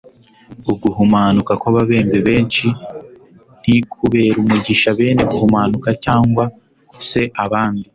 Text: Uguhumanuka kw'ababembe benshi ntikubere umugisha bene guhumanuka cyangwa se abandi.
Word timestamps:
Uguhumanuka 0.71 1.53
kw'ababembe 1.59 2.19
benshi 2.27 2.67
ntikubere 3.59 4.33
umugisha 4.43 4.89
bene 4.97 5.21
guhumanuka 5.31 5.89
cyangwa 6.03 6.43
se 7.09 7.21
abandi. 7.43 7.87